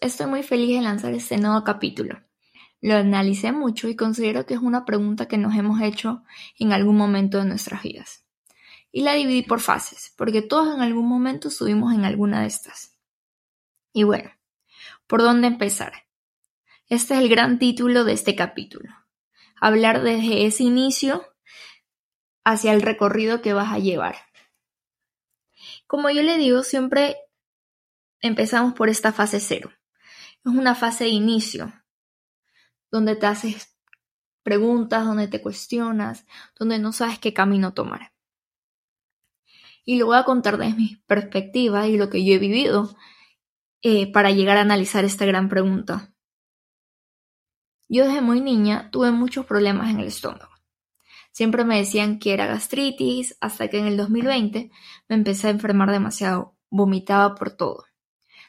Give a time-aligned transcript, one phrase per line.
[0.00, 2.20] estoy muy feliz de lanzar este nuevo capítulo.
[2.82, 6.24] Lo analicé mucho y considero que es una pregunta que nos hemos hecho
[6.58, 8.26] en algún momento de nuestras vidas.
[8.92, 12.98] Y la dividí por fases, porque todos en algún momento estuvimos en alguna de estas.
[13.94, 14.30] Y bueno,
[15.06, 16.04] ¿por dónde empezar?
[16.88, 18.90] Este es el gran título de este capítulo.
[19.58, 21.24] Hablar desde ese inicio
[22.44, 24.16] hacia el recorrido que vas a llevar.
[25.86, 27.16] Como yo le digo, siempre
[28.20, 29.70] empezamos por esta fase cero.
[30.44, 31.72] Es una fase de inicio,
[32.90, 33.76] donde te haces
[34.42, 36.24] preguntas, donde te cuestionas,
[36.58, 38.12] donde no sabes qué camino tomar.
[39.84, 42.96] Y lo voy a contar desde mi perspectiva y lo que yo he vivido
[43.82, 46.12] eh, para llegar a analizar esta gran pregunta.
[47.88, 50.50] Yo desde muy niña tuve muchos problemas en el estómago.
[51.30, 54.70] Siempre me decían que era gastritis, hasta que en el 2020
[55.08, 57.84] me empecé a enfermar demasiado, vomitaba por todo.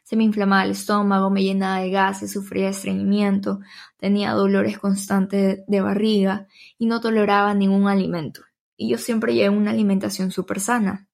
[0.07, 3.59] Se me inflamaba el estómago, me llenaba de gases, sufría de estreñimiento,
[3.97, 8.39] tenía dolores constantes de barriga y no toleraba ningún alimento.
[8.77, 11.09] Y yo siempre llevé una alimentación súper sana.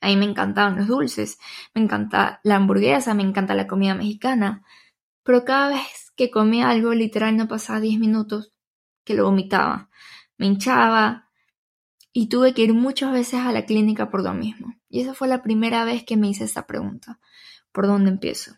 [0.00, 1.38] A mí me encantaban los dulces,
[1.74, 4.64] me encanta la hamburguesa, me encanta la comida mexicana,
[5.22, 8.54] pero cada vez que comía algo literal no pasaba 10 minutos
[9.04, 9.90] que lo vomitaba.
[10.38, 11.28] Me hinchaba
[12.14, 14.76] y tuve que ir muchas veces a la clínica por lo mismo.
[14.88, 17.20] Y esa fue la primera vez que me hice esta pregunta
[17.78, 18.56] por dónde empiezo.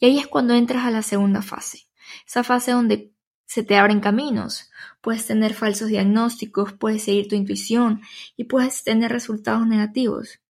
[0.00, 1.86] Y ahí es cuando entras a la segunda fase,
[2.26, 3.12] esa fase donde
[3.44, 4.70] se te abren caminos,
[5.02, 8.00] puedes tener falsos diagnósticos, puedes seguir tu intuición
[8.38, 10.40] y puedes tener resultados negativos.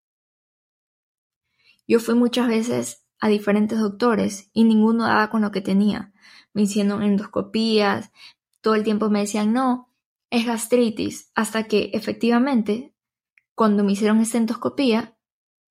[1.89, 6.13] Yo fui muchas veces a diferentes doctores y ninguno daba con lo que tenía.
[6.53, 8.13] Me hicieron endoscopías,
[8.61, 9.93] todo el tiempo me decían no,
[10.31, 12.95] es gastritis, hasta que efectivamente,
[13.57, 15.18] cuando me hicieron esta endoscopía,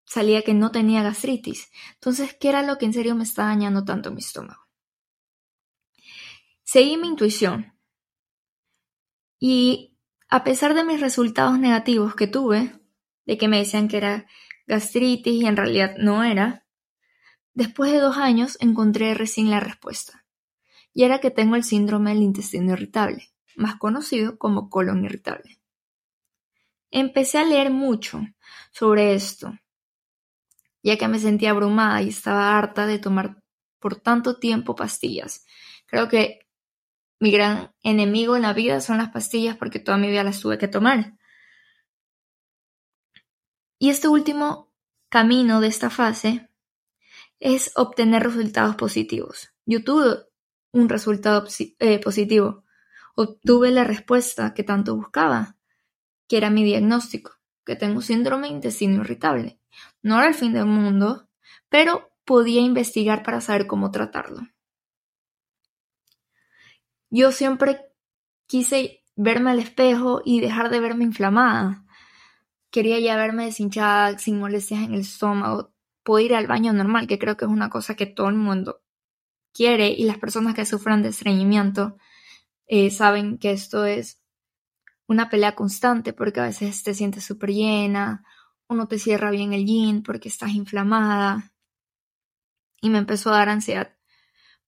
[0.07, 1.69] salía que no tenía gastritis.
[1.95, 4.61] Entonces, ¿qué era lo que en serio me estaba dañando tanto mi estómago?
[6.63, 7.77] Seguí mi intuición.
[9.37, 9.97] Y
[10.29, 12.79] a pesar de mis resultados negativos que tuve,
[13.25, 14.25] de que me decían que era
[14.65, 16.65] gastritis y en realidad no era,
[17.53, 20.25] después de dos años encontré recién la respuesta.
[20.93, 25.59] Y era que tengo el síndrome del intestino irritable, más conocido como colon irritable.
[26.91, 28.21] Empecé a leer mucho
[28.71, 29.53] sobre esto
[30.87, 33.43] ya que me sentía abrumada y estaba harta de tomar
[33.77, 35.45] por tanto tiempo pastillas.
[35.85, 36.47] Creo que
[37.19, 40.57] mi gran enemigo en la vida son las pastillas porque toda mi vida las tuve
[40.57, 41.17] que tomar.
[43.77, 44.71] Y este último
[45.09, 46.49] camino de esta fase
[47.41, 49.49] es obtener resultados positivos.
[49.65, 50.23] Yo tuve
[50.71, 51.45] un resultado
[51.79, 52.63] eh, positivo.
[53.13, 55.57] Obtuve la respuesta que tanto buscaba,
[56.29, 57.33] que era mi diagnóstico,
[57.65, 59.59] que tengo síndrome intestino irritable.
[60.01, 61.29] No era el fin del mundo,
[61.69, 64.41] pero podía investigar para saber cómo tratarlo.
[67.09, 67.81] Yo siempre
[68.47, 71.85] quise verme al espejo y dejar de verme inflamada.
[72.69, 77.17] Quería ya verme deshinchada, sin molestias en el estómago, poder ir al baño normal, que
[77.17, 78.81] creo que es una cosa que todo el mundo
[79.53, 81.97] quiere y las personas que sufran de estreñimiento
[82.67, 84.21] eh, saben que esto es
[85.07, 88.23] una pelea constante porque a veces te sientes súper llena
[88.67, 91.53] o no te cierra bien el yin porque estás inflamada.
[92.81, 93.97] Y me empezó a dar ansiedad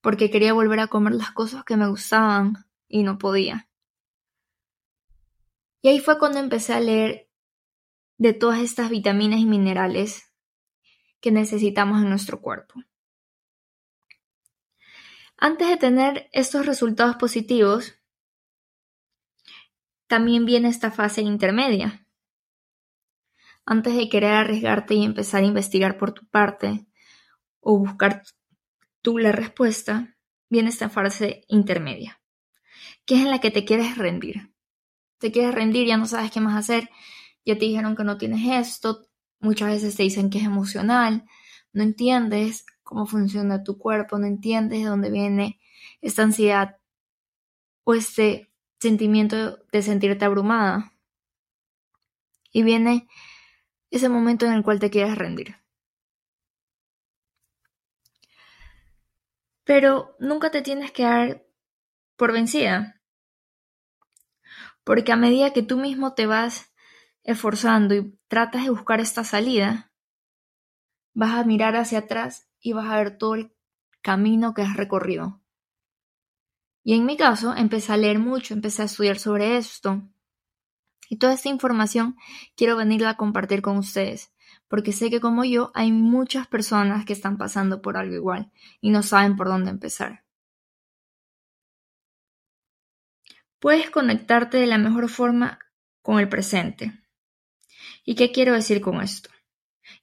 [0.02, 3.70] porque quería volver a comer las cosas que me gustaban y no podía.
[5.82, 7.30] Y ahí fue cuando empecé a leer
[8.18, 10.34] de todas estas vitaminas y minerales
[11.22, 12.82] que necesitamos en nuestro cuerpo.
[15.38, 17.96] Antes de tener estos resultados positivos,
[20.08, 22.06] también viene esta fase intermedia,
[23.70, 26.88] antes de querer arriesgarte y empezar a investigar por tu parte
[27.60, 28.24] o buscar
[29.04, 30.18] tú la respuesta,
[30.50, 32.20] viene esta fase intermedia,
[33.06, 34.52] que es en la que te quieres rendir.
[35.20, 36.90] Te quieres rendir, ya no sabes qué más hacer,
[37.46, 39.06] ya te dijeron que no tienes esto,
[39.40, 41.26] muchas veces te dicen que es emocional,
[41.72, 45.60] no entiendes cómo funciona tu cuerpo, no entiendes de dónde viene
[46.02, 46.78] esta ansiedad
[47.84, 50.92] o este sentimiento de sentirte abrumada.
[52.52, 53.08] Y viene
[53.90, 55.58] ese momento en el cual te quieres rendir.
[59.64, 61.46] Pero nunca te tienes que dar
[62.16, 63.02] por vencida.
[64.84, 66.74] Porque a medida que tú mismo te vas
[67.24, 69.92] esforzando y tratas de buscar esta salida,
[71.14, 73.54] vas a mirar hacia atrás y vas a ver todo el
[74.02, 75.42] camino que has recorrido.
[76.84, 80.02] Y en mi caso, empecé a leer mucho, empecé a estudiar sobre esto,
[81.10, 82.16] y toda esta información
[82.56, 84.32] quiero venirla a compartir con ustedes
[84.70, 88.92] porque sé que como yo hay muchas personas que están pasando por algo igual y
[88.92, 90.24] no saben por dónde empezar.
[93.60, 95.60] Puedes conectarte de la mejor forma
[96.02, 96.94] con el presente.
[98.06, 99.30] ¿Y qué quiero decir con esto?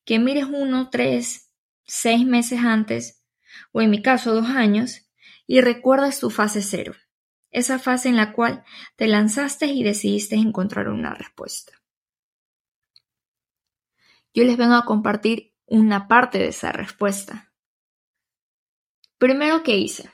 [0.04, 1.54] Que mires uno, tres,
[1.84, 3.24] seis meses antes,
[3.72, 5.08] o en mi caso dos años,
[5.46, 6.94] y recuerdas tu fase cero,
[7.50, 8.64] esa fase en la cual
[8.96, 11.72] te lanzaste y decidiste encontrar una respuesta.
[14.34, 17.52] Yo les vengo a compartir una parte de esa respuesta.
[19.18, 20.10] Primero, ¿qué hice?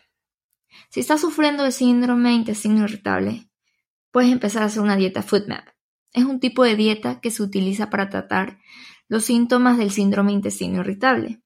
[0.91, 3.51] Si estás sufriendo de síndrome de intestino irritable,
[4.11, 5.69] puedes empezar a hacer una dieta FoodMap.
[6.13, 8.59] Es un tipo de dieta que se utiliza para tratar
[9.09, 11.43] los síntomas del síndrome de intestino irritable.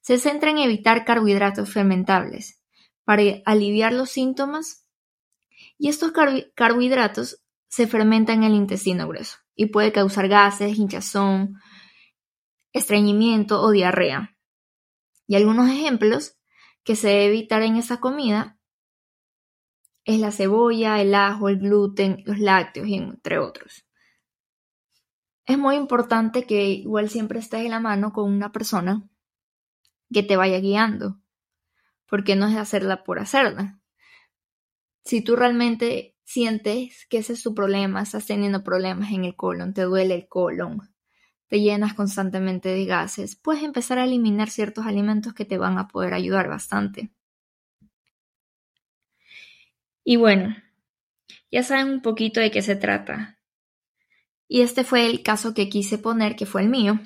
[0.00, 2.62] Se centra en evitar carbohidratos fermentables
[3.06, 4.84] para aliviar los síntomas
[5.78, 6.12] y estos
[6.54, 11.54] carbohidratos se fermentan en el intestino grueso y puede causar gases, hinchazón,
[12.72, 14.36] estreñimiento o diarrea.
[15.28, 16.36] Y algunos ejemplos
[16.82, 18.58] que se debe evitar en esa comida
[20.04, 23.86] es la cebolla, el ajo, el gluten, los lácteos, entre otros.
[25.44, 29.08] Es muy importante que igual siempre estés en la mano con una persona
[30.12, 31.20] que te vaya guiando,
[32.08, 33.80] porque no es hacerla por hacerla.
[35.04, 39.72] Si tú realmente sientes que ese es tu problema, estás teniendo problemas en el colon,
[39.74, 40.80] te duele el colon,
[41.46, 45.88] te llenas constantemente de gases, puedes empezar a eliminar ciertos alimentos que te van a
[45.88, 47.12] poder ayudar bastante.
[50.02, 50.56] Y bueno,
[51.50, 53.38] ya saben un poquito de qué se trata.
[54.48, 57.00] Y este fue el caso que quise poner, que fue el mío,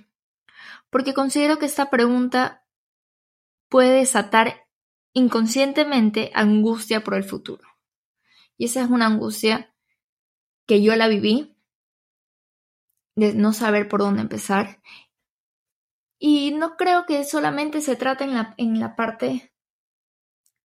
[0.90, 2.66] porque considero que esta pregunta
[3.68, 4.66] puede desatar
[5.12, 7.64] inconscientemente angustia por el futuro.
[8.56, 9.74] Y esa es una angustia
[10.66, 11.56] que yo la viví
[13.16, 14.80] de no saber por dónde empezar.
[16.18, 19.52] Y no creo que solamente se trate en la, en la parte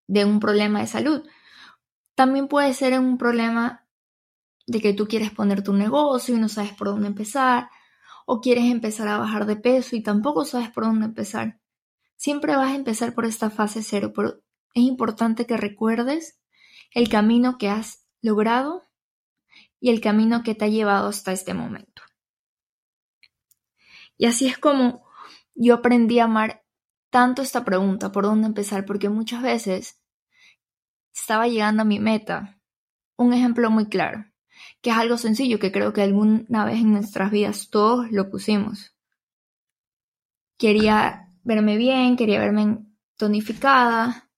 [0.07, 1.27] de un problema de salud.
[2.15, 3.87] También puede ser un problema
[4.67, 7.69] de que tú quieres poner tu negocio y no sabes por dónde empezar,
[8.25, 11.59] o quieres empezar a bajar de peso y tampoco sabes por dónde empezar.
[12.15, 14.41] Siempre vas a empezar por esta fase cero, pero
[14.73, 16.39] es importante que recuerdes
[16.91, 18.87] el camino que has logrado
[19.79, 22.01] y el camino que te ha llevado hasta este momento.
[24.17, 25.05] Y así es como
[25.53, 26.63] yo aprendí a amar
[27.09, 30.01] tanto esta pregunta, por dónde empezar, porque muchas veces
[31.13, 32.59] estaba llegando a mi meta.
[33.17, 34.25] Un ejemplo muy claro,
[34.81, 38.93] que es algo sencillo que creo que alguna vez en nuestras vidas todos lo pusimos.
[40.57, 42.79] Quería verme bien, quería verme
[43.15, 44.29] tonificada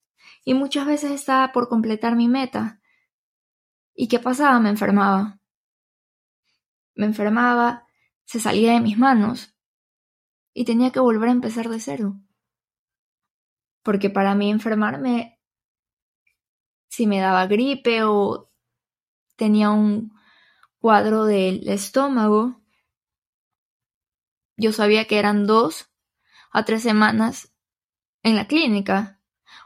[0.44, 2.80] y muchas veces estaba por completar mi meta.
[3.96, 4.60] ¿Y qué pasaba?
[4.60, 5.40] Me enfermaba.
[6.94, 7.88] Me enfermaba,
[8.26, 9.56] se salía de mis manos
[10.54, 12.20] y tenía que volver a empezar de cero.
[13.84, 15.40] Porque para mí enfermarme,
[16.90, 18.52] si me daba gripe o
[19.38, 20.12] tenía un
[20.80, 22.62] cuadro del estómago,
[24.58, 25.90] yo sabía que eran dos
[26.52, 27.54] a tres semanas
[28.24, 29.20] en la clínica,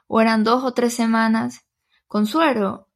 [0.07, 1.65] o eran dos o tres semanas
[2.07, 2.89] con suero,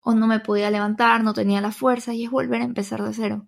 [0.00, 3.14] o no me podía levantar, no tenía la fuerza, y es volver a empezar de
[3.14, 3.46] cero.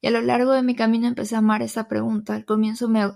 [0.00, 2.34] Y a lo largo de mi camino empecé a amar esa pregunta.
[2.34, 3.10] Al comienzo me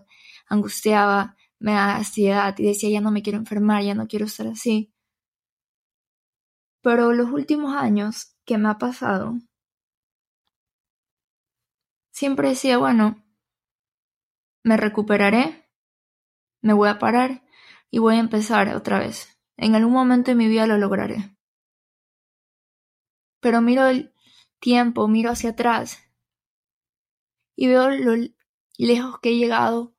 [0.49, 4.47] angustiaba, me daba ansiedad y decía, ya no me quiero enfermar, ya no quiero estar
[4.47, 4.93] así.
[6.81, 9.35] Pero los últimos años que me ha pasado,
[12.11, 13.23] siempre decía, bueno,
[14.69, 15.67] me recuperaré,
[16.61, 17.43] me voy a parar
[17.91, 19.41] y voy a empezar otra vez.
[19.57, 21.35] En algún momento de mi vida lo lograré.
[23.41, 24.13] Pero miro el
[24.61, 25.99] tiempo, miro hacia atrás
[27.57, 28.15] y veo lo
[28.77, 29.97] lejos que he llegado,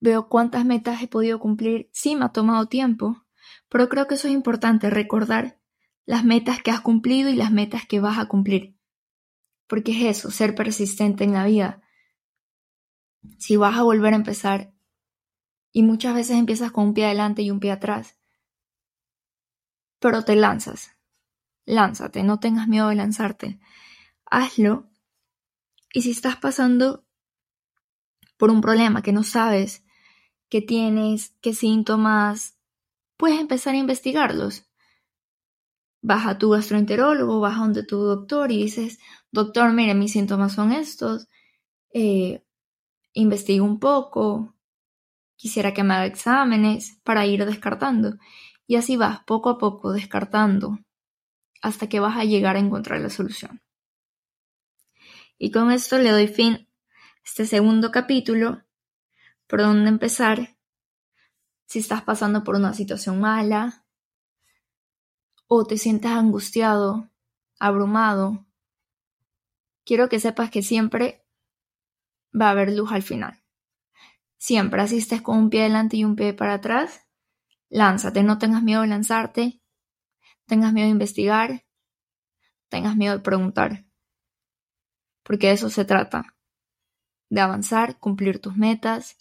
[0.00, 1.88] veo cuántas metas he podido cumplir.
[1.92, 3.24] Sí, me ha tomado tiempo,
[3.68, 5.60] pero creo que eso es importante, recordar
[6.04, 8.76] las metas que has cumplido y las metas que vas a cumplir.
[9.68, 11.83] Porque es eso, ser persistente en la vida.
[13.38, 14.72] Si vas a volver a empezar
[15.72, 18.16] y muchas veces empiezas con un pie adelante y un pie atrás,
[19.98, 20.92] pero te lanzas.
[21.66, 23.58] Lánzate, no tengas miedo de lanzarte.
[24.26, 24.90] Hazlo
[25.92, 27.04] y si estás pasando
[28.36, 29.84] por un problema que no sabes
[30.48, 32.58] qué tienes, qué síntomas,
[33.16, 34.66] puedes empezar a investigarlos.
[36.02, 38.98] Vas a tu gastroenterólogo, vas a donde tu doctor y dices,
[39.30, 41.28] doctor, mire, mis síntomas son estos,
[41.94, 42.44] eh,
[43.14, 44.54] investiga un poco,
[45.36, 48.18] quisiera que me haga exámenes para ir descartando.
[48.66, 50.78] Y así vas poco a poco descartando
[51.62, 53.62] hasta que vas a llegar a encontrar la solución.
[55.38, 56.68] Y con esto le doy fin
[57.24, 58.62] este segundo capítulo
[59.46, 60.56] por dónde empezar
[61.66, 63.86] si estás pasando por una situación mala
[65.46, 67.10] o te sientes angustiado,
[67.58, 68.46] abrumado.
[69.84, 71.23] Quiero que sepas que siempre
[72.38, 73.42] va a haber luz al final.
[74.36, 77.06] Siempre asistes con un pie delante y un pie para atrás.
[77.70, 79.62] Lánzate, no tengas miedo de lanzarte,
[80.46, 81.64] tengas miedo de investigar,
[82.68, 83.86] tengas miedo de preguntar.
[85.22, 86.36] Porque de eso se trata.
[87.30, 89.16] De avanzar, cumplir tus metas,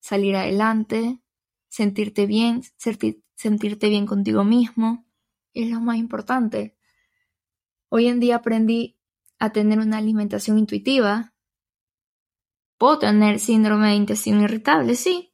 [0.00, 1.20] salir adelante,
[1.68, 2.62] sentirte bien,
[3.36, 5.06] sentirte bien contigo mismo.
[5.54, 6.76] Es lo más importante.
[7.88, 8.98] Hoy en día aprendí
[9.38, 11.32] a tener una alimentación intuitiva.
[12.78, 15.32] Puedo tener síndrome de intestino irritable, sí,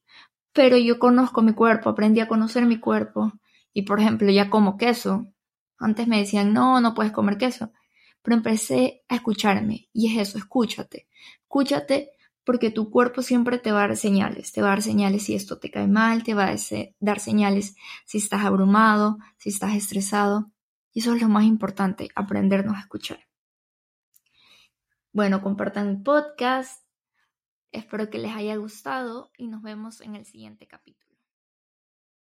[0.53, 3.33] pero yo conozco mi cuerpo, aprendí a conocer mi cuerpo.
[3.73, 5.27] Y por ejemplo, ya como queso.
[5.79, 7.73] Antes me decían, no, no puedes comer queso.
[8.23, 9.89] Pero empecé a escucharme.
[9.93, 11.09] Y es eso, escúchate.
[11.43, 12.11] Escúchate
[12.45, 15.35] porque tu cuerpo siempre te va a dar señales, te va a dar señales si
[15.35, 16.57] esto te cae mal, te va a
[17.01, 20.51] dar señales si estás abrumado, si estás estresado.
[20.93, 23.21] Y eso es lo más importante, aprendernos a escuchar.
[25.13, 26.82] Bueno, compartan mi podcast.
[27.73, 31.12] Espero que les haya gustado y nos vemos en el siguiente capítulo.